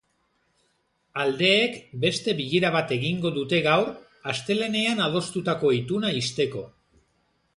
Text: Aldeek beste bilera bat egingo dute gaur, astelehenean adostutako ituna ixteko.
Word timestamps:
Aldeek 1.23 1.75
beste 2.05 2.33
bilera 2.39 2.71
bat 2.77 2.93
egingo 2.95 3.31
dute 3.35 3.59
gaur, 3.67 3.93
astelehenean 4.33 5.05
adostutako 5.09 5.71
ituna 5.81 6.15
ixteko. 6.25 6.65